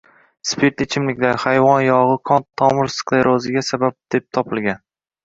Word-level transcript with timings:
Spirtli 0.51 0.85
ichimliklar, 0.87 1.35
hayvon 1.43 1.81
yog‘i 1.87 2.15
qon-tomir 2.29 2.89
skleroziga 2.95 3.63
sabab 3.69 3.95
deb 4.17 4.27
topilgan. 4.39 4.81